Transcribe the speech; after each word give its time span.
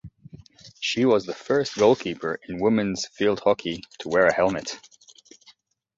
She 0.79 1.05
was 1.05 1.27
the 1.27 1.33
first 1.35 1.75
goalkeeper 1.77 2.39
in 2.49 2.59
women's 2.59 3.05
field 3.05 3.41
hockey 3.41 3.83
to 3.99 4.09
wear 4.09 4.25
a 4.25 4.33
helmet. 4.33 4.79